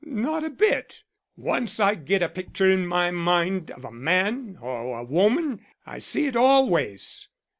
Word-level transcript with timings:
"Not 0.03 0.43
a 0.43 0.49
bit. 0.49 1.03
Once 1.37 1.79
I 1.79 1.93
get 1.93 2.23
a 2.23 2.29
picter 2.29 2.67
in 2.67 2.87
my 2.87 3.11
mind 3.11 3.69
of 3.69 3.85
a 3.85 3.91
man 3.91 4.57
or 4.59 4.97
a 4.97 5.03
woman 5.03 5.63
I 5.85 5.99
see 5.99 6.25
it 6.25 6.35
always. 6.35 7.27